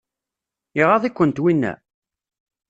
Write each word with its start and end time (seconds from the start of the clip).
Iɣaḍ-ikent 0.81 1.41
winna? 1.43 1.73